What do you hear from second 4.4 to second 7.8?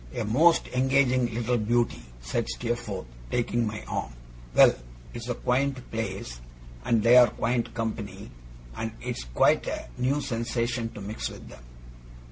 'Well! It's a quaint place, and they are quaint